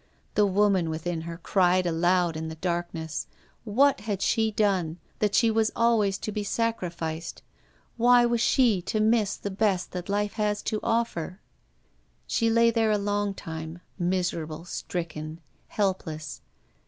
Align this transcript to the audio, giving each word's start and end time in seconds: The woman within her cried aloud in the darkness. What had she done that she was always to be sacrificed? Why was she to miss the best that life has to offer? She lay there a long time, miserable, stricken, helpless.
The 0.33 0.47
woman 0.47 0.89
within 0.89 1.21
her 1.29 1.37
cried 1.37 1.85
aloud 1.85 2.35
in 2.35 2.47
the 2.47 2.55
darkness. 2.55 3.27
What 3.65 3.99
had 3.99 4.19
she 4.23 4.49
done 4.49 4.97
that 5.19 5.35
she 5.35 5.51
was 5.51 5.69
always 5.75 6.17
to 6.17 6.31
be 6.31 6.43
sacrificed? 6.43 7.43
Why 7.97 8.25
was 8.25 8.41
she 8.41 8.81
to 8.87 8.99
miss 8.99 9.37
the 9.37 9.51
best 9.51 9.91
that 9.91 10.09
life 10.09 10.33
has 10.41 10.63
to 10.63 10.79
offer? 10.81 11.39
She 12.25 12.49
lay 12.49 12.71
there 12.71 12.89
a 12.89 12.97
long 12.97 13.35
time, 13.35 13.79
miserable, 13.99 14.65
stricken, 14.65 15.39
helpless. 15.67 16.41